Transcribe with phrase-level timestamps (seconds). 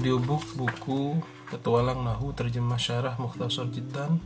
[0.00, 1.20] audiobook buku
[1.52, 4.16] Petualang Nahu terjemah syarah Mukhtasar Jiddan.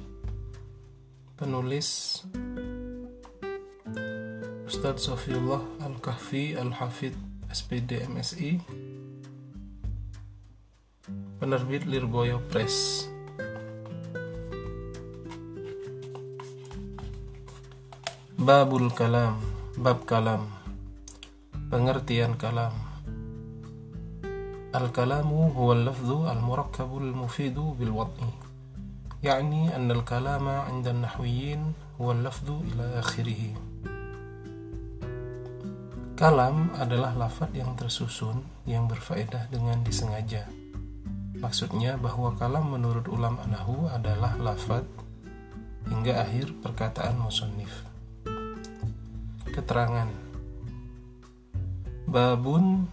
[1.34, 2.23] Penulis
[4.70, 7.18] Ustadz Sofiullah Al-Kahfi Al-Hafid
[7.50, 8.62] SPD MSI
[11.42, 13.11] penerbit Lirboyo Press.
[18.38, 19.42] Babul Kalam
[19.75, 20.47] Bab Kalam.
[21.66, 22.94] Pengertian Kalam
[24.76, 28.27] الكلام هو اللفظ المركب المفيد بالوضع
[29.23, 33.44] يعني أن الكلام عند النحويين هو اللفظ إلى آخره
[36.20, 40.52] Kalam adalah lafaz yang tersusun yang berfaedah dengan disengaja.
[41.39, 44.84] Maksudnya bahwa kalam menurut ulama nahu adalah lafaz
[45.88, 47.72] hingga akhir perkataan musonif.
[49.47, 50.11] Keterangan
[52.03, 52.92] Babun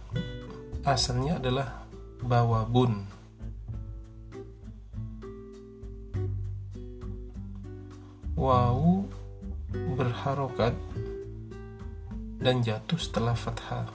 [0.82, 1.86] asalnya adalah
[2.18, 3.06] bawabun.
[8.34, 9.06] Wawu
[9.94, 10.74] berharokat
[12.42, 13.86] dan jatuh setelah fathah.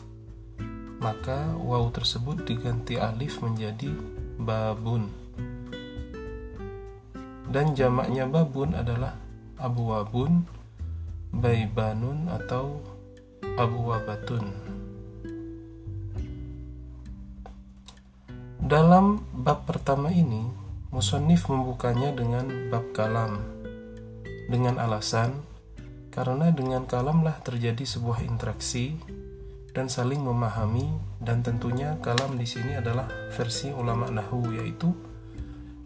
[0.97, 3.91] Maka wawu tersebut diganti alif menjadi
[4.39, 5.11] babun.
[7.47, 9.15] Dan jamaknya babun adalah
[9.59, 10.47] abu wabun,
[11.35, 12.80] baibanun atau
[13.59, 14.66] abu wabatun.
[18.67, 20.43] Dalam bab pertama ini,
[20.91, 23.39] musonif membukanya dengan bab kalam
[24.51, 25.39] dengan alasan
[26.11, 28.99] karena dengan kalamlah terjadi sebuah interaksi
[29.71, 30.83] dan saling memahami
[31.23, 33.07] dan tentunya kalam di sini adalah
[33.39, 34.91] versi ulama nahu yaitu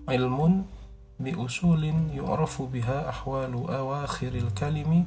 [0.09, 0.65] ilmun
[1.21, 5.05] bi usulin yu'rafu biha ahwalu awakhiril kalimi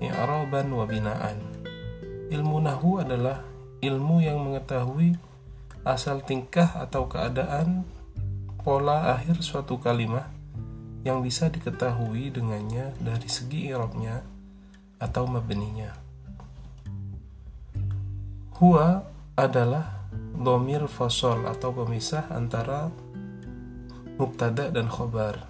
[0.00, 1.36] i'raban wa binaan.
[2.32, 3.44] Ilmu nahu adalah
[3.84, 5.33] ilmu yang mengetahui
[5.84, 7.84] asal tingkah atau keadaan
[8.64, 10.32] pola akhir suatu kalimat
[11.04, 14.24] yang bisa diketahui dengannya dari segi irobnya
[14.96, 15.92] atau mabninya.
[18.56, 19.04] Huwa
[19.36, 22.88] adalah domir fasol atau pemisah antara
[24.16, 25.44] mubtada dan khobar.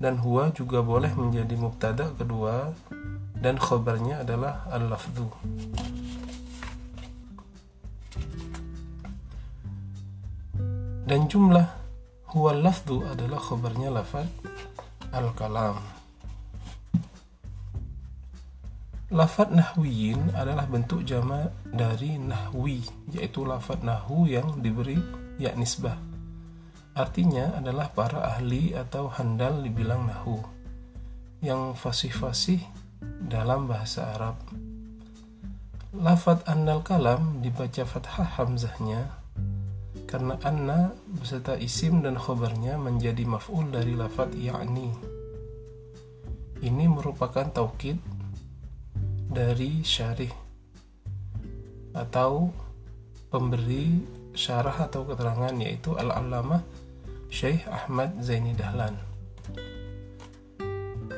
[0.00, 2.72] Dan huwa juga boleh menjadi mubtada kedua
[3.38, 5.28] dan khobarnya adalah al-lafdu.
[11.04, 11.68] Dan jumlah
[12.32, 14.24] huwa lafdu adalah khabarnya lafad
[15.12, 15.76] al-kalam.
[19.14, 22.82] Lafad nahwiyin adalah bentuk jama dari nahwi
[23.12, 24.98] yaitu lafad nahu yang diberi
[25.36, 25.94] ya nisbah.
[26.96, 30.40] Artinya adalah para ahli atau handal dibilang nahu
[31.44, 32.64] yang fasih-fasih
[33.28, 34.40] dalam bahasa Arab.
[35.94, 39.23] Lafad annal kalam dibaca fathah hamzahnya
[40.14, 44.94] karena anna beserta isim dan khobarnya menjadi maf'ul dari lafat ya'ni.
[46.62, 47.98] Ini merupakan taukid
[49.26, 50.30] dari syarih
[51.98, 52.46] atau
[53.26, 54.06] pemberi
[54.38, 56.62] syarah atau keterangan yaitu Al-Allamah
[57.26, 58.94] Syekh Ahmad Zaini Dahlan.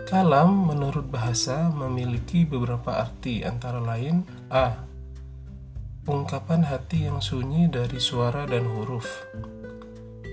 [0.09, 4.96] Kalam menurut bahasa memiliki beberapa arti antara lain A
[6.06, 9.27] Ungkapan hati yang sunyi dari suara dan huruf.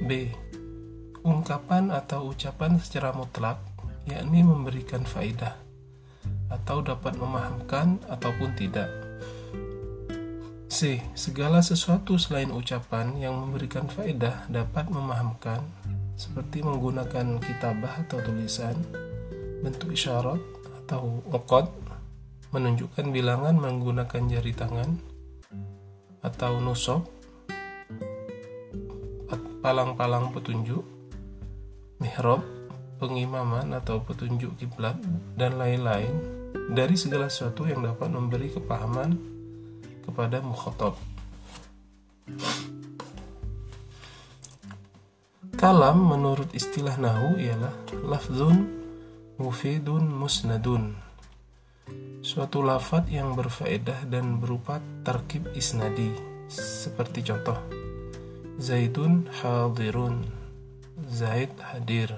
[0.06, 0.29] B.
[1.25, 3.57] Ungkapan atau ucapan secara mutlak,
[4.06, 5.57] yakni memberikan faidah
[6.53, 8.85] atau dapat memahamkan ataupun tidak.
[10.69, 11.01] C.
[11.17, 15.66] Segala sesuatu selain ucapan yang memberikan faedah dapat memahamkan,
[16.13, 18.78] seperti menggunakan kitabah atau tulisan,
[19.66, 20.38] bentuk isyarat
[20.85, 21.66] atau okot,
[22.53, 25.12] menunjukkan bilangan menggunakan jari tangan,
[26.23, 27.13] atau nusok
[29.63, 30.84] palang-palang petunjuk
[32.03, 32.44] mihrab
[33.00, 35.00] pengimaman atau petunjuk kiblat
[35.39, 36.12] dan lain-lain
[36.75, 39.15] dari segala sesuatu yang dapat memberi kepahaman
[40.03, 41.00] kepada mukhatab.
[45.56, 47.71] Kalam menurut istilah nahu ialah
[48.03, 48.68] lafzun
[49.39, 50.92] mufidun musnadun
[52.24, 56.15] Suatu lafat yang berfaedah dan berupa tarkib isnadi
[56.47, 57.59] Seperti contoh
[58.62, 60.44] Zaidun hadirun
[61.13, 62.09] Zaid hadir.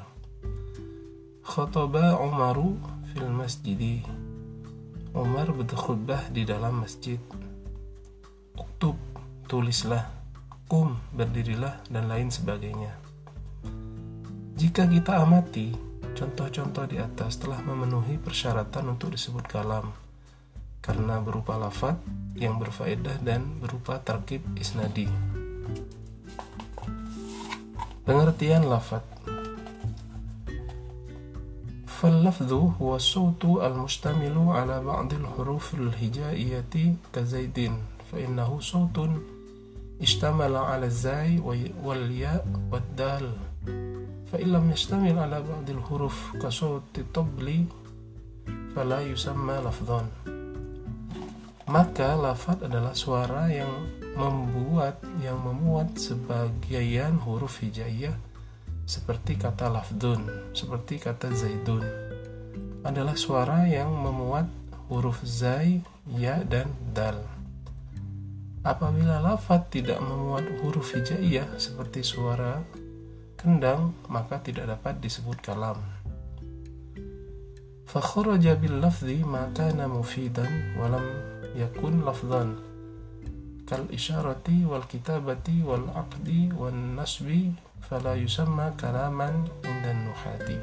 [1.43, 2.79] Khotoba Umaru
[3.11, 4.03] fil masjidi.
[5.15, 7.19] Umar berkhutbah di dalam masjid.
[8.55, 8.95] Uktub,
[9.51, 10.11] tulislah.
[10.67, 12.95] Kum, berdirilah, dan lain sebagainya.
[14.55, 15.75] Jika kita amati
[16.14, 19.88] Contoh-contoh di atas telah memenuhi persyaratan untuk disebut kalam
[20.80, 21.96] karena berupa lafat
[22.36, 25.08] yang berfaedah dan berupa tarkib isnadi.
[28.04, 29.04] Pengertian lafat
[32.00, 37.72] فاللفظ هو الصوت المشتمل على بعض الحروف الهجائية كزيد
[38.12, 38.96] فإنه صوت
[40.00, 41.38] اشتمل على الزاي
[41.84, 43.36] والياء والدال
[44.34, 47.64] فإن لم يشتمل على بعض الحروف كصوت الطبل
[48.76, 50.02] فلا يسمى لفظا
[51.70, 53.70] maka lafat adalah suara yang
[54.18, 58.18] membuat yang memuat sebagian huruf hijaiyah
[58.90, 61.86] seperti kata lafdun, seperti kata zaidun.
[62.82, 64.50] Adalah suara yang memuat
[64.90, 65.78] huruf zai,
[66.18, 67.22] ya, dan dal.
[68.66, 72.66] Apabila lafat tidak memuat huruf hijaiyah seperti suara
[73.37, 75.79] kendang maka tidak dapat disebut kalam.
[77.85, 81.05] Fakhraja bil lafzi ma kana mufidan walam
[81.55, 82.59] yakun lafzan.
[83.69, 87.53] Kal isyarati wal kitabati wal aqdi wan nasbi
[87.85, 90.57] fala yusamma kalaman indan nuhati.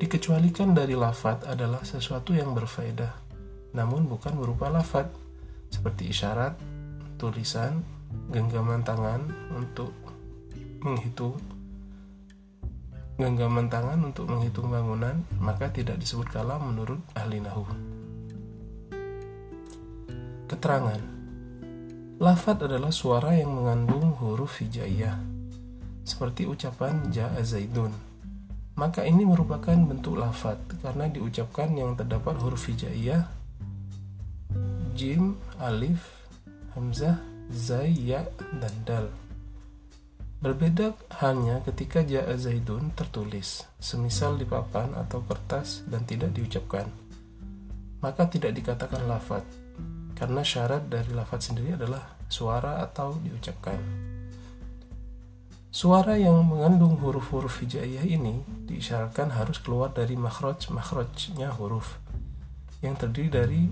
[0.00, 3.30] Dikecualikan dari lafat adalah sesuatu yang berfaedah
[3.70, 5.06] namun bukan berupa lafat
[5.70, 6.58] seperti isyarat,
[7.22, 7.86] tulisan,
[8.34, 9.22] genggaman tangan
[9.54, 9.94] untuk
[10.80, 11.36] menghitung
[13.20, 17.68] genggaman tangan untuk menghitung bangunan maka tidak disebut kalam menurut ahli nahu
[20.48, 21.00] keterangan
[22.20, 25.40] lafat adalah suara yang mengandung huruf hijaiyah
[26.04, 27.94] seperti ucapan ja'a zaidun.
[28.74, 33.28] Maka ini merupakan bentuk lafat karena diucapkan yang terdapat huruf hijaiyah
[34.96, 36.02] jim, alif,
[36.76, 37.16] hamzah,
[37.48, 38.26] zai, ya,
[38.60, 39.06] dan dal.
[40.40, 46.88] Berbeda hanya ketika ja'a zaidun tertulis, semisal di papan atau kertas dan tidak diucapkan.
[48.00, 49.44] Maka tidak dikatakan lafat,
[50.16, 53.76] karena syarat dari lafat sendiri adalah suara atau diucapkan.
[55.68, 62.00] Suara yang mengandung huruf-huruf hijaiyah ini diisyaratkan harus keluar dari makhraj-makhrajnya huruf
[62.80, 63.62] yang terdiri dari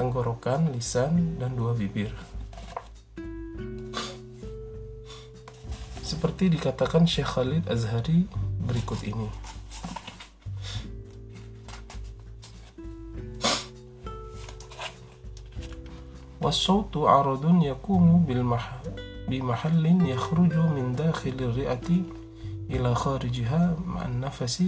[0.00, 2.33] tenggorokan, lisan, dan dua bibir.
[6.24, 8.24] Seperti dikatakan Syekh Khalid Azhari
[8.64, 9.28] berikut ini.
[16.40, 18.40] Wasautu aradun yakumu bil
[19.28, 21.88] بمحل يخرج من داخل الرئة
[22.72, 24.64] إلى خارجها مع النفس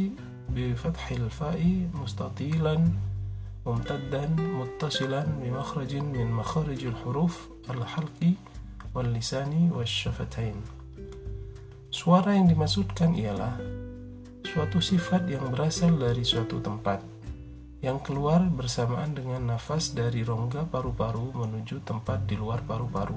[0.52, 2.74] بفتح الفاء مستطيلا
[3.66, 8.20] ممتدا متصلا بمخرج من مخارج الحروف الحلق
[8.94, 10.75] واللسان والشفتين
[11.96, 13.56] Suara yang dimaksudkan ialah
[14.44, 17.00] suatu sifat yang berasal dari suatu tempat
[17.80, 23.16] yang keluar bersamaan dengan nafas dari rongga paru-paru menuju tempat di luar paru-paru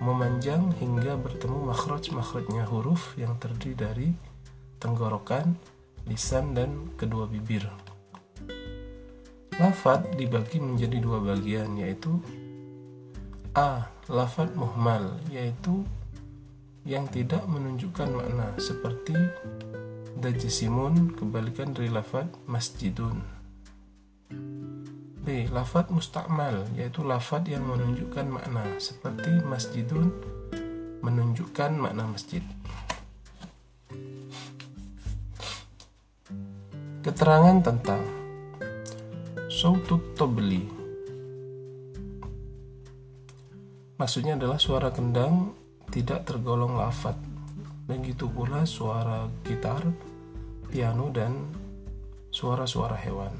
[0.00, 4.08] memanjang hingga bertemu makhraj-makhrajnya huruf yang terdiri dari
[4.80, 5.52] tenggorokan,
[6.08, 7.68] lisan, dan kedua bibir.
[9.60, 12.24] Lafat dibagi menjadi dua bagian yaitu
[13.52, 13.92] A.
[14.08, 15.84] Lafat muhmal yaitu
[16.86, 19.18] yang tidak menunjukkan makna seperti
[20.22, 23.26] dajisimun kebalikan dari lafat masjidun
[25.26, 25.50] B.
[25.50, 30.14] Lafat mustakmal yaitu lafat yang menunjukkan makna seperti masjidun
[31.02, 32.46] menunjukkan makna masjid.
[37.02, 38.02] Keterangan tentang
[39.50, 40.62] Sautut Tobli
[43.98, 45.65] Maksudnya adalah suara kendang
[45.96, 47.16] tidak tergolong lafat.
[47.88, 49.80] Begitu pula suara gitar,
[50.68, 51.32] piano, dan
[52.28, 53.32] suara-suara hewan.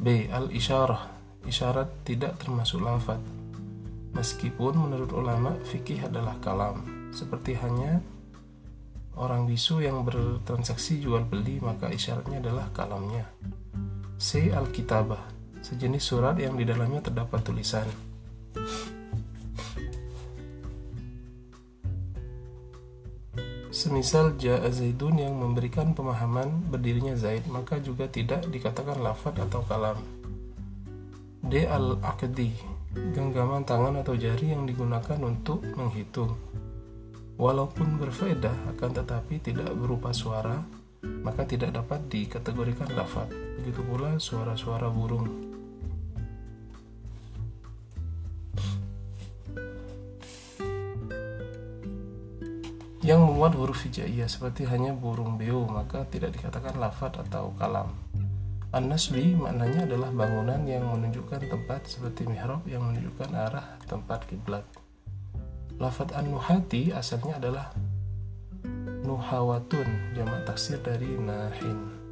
[0.00, 0.32] B.
[0.32, 1.12] Al-isyarah.
[1.44, 3.20] Isyarat tidak termasuk lafat.
[4.16, 6.80] Meskipun menurut ulama fikih adalah kalam.
[7.12, 8.00] Seperti hanya
[9.20, 13.28] orang bisu yang bertransaksi jual beli maka isyaratnya adalah kalamnya.
[14.16, 14.48] C.
[14.48, 15.20] Al-kitabah.
[15.60, 17.88] Sejenis surat yang di dalamnya terdapat tulisan
[23.74, 29.98] Semisal Ja'a Zaidun yang memberikan pemahaman berdirinya Zaid, maka juga tidak dikatakan lafad atau kalam.
[31.42, 31.66] D.
[31.66, 32.54] Al-Aqdi
[32.94, 36.38] Genggaman tangan atau jari yang digunakan untuk menghitung.
[37.34, 40.62] Walaupun berfaedah, akan tetapi tidak berupa suara,
[41.02, 43.26] maka tidak dapat dikategorikan lafad.
[43.58, 45.53] Begitu pula suara-suara burung.
[53.04, 57.92] Yang memuat huruf hijaiyah seperti hanya burung beo maka tidak dikatakan lafat atau kalam.
[58.72, 64.64] An-nasbi maknanya adalah bangunan yang menunjukkan tempat seperti mihrab yang menunjukkan arah tempat kiblat.
[65.76, 67.76] Lafat an-nuhati asalnya adalah
[69.04, 72.03] nuhawatun, jamak taksir dari nahin.